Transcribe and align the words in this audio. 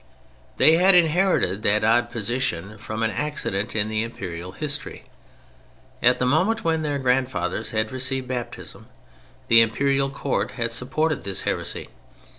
They 0.57 0.77
had 0.77 0.95
inherited 0.95 1.61
that 1.61 1.83
odd 1.83 2.09
position 2.09 2.79
from 2.79 3.03
an 3.03 3.11
accident 3.11 3.75
in 3.75 3.87
the 3.87 4.01
Imperial 4.01 4.53
history. 4.53 5.03
At 6.01 6.17
the 6.17 6.25
moment 6.25 6.63
when 6.63 6.81
their 6.81 6.97
grandfathers 6.97 7.69
had 7.69 7.91
received 7.91 8.27
Baptism 8.27 8.87
the 9.47 9.61
Imperial 9.61 10.09
Court 10.09 10.53
had 10.57 10.71
supported 10.71 11.23
this 11.23 11.41
heresy. 11.43 11.87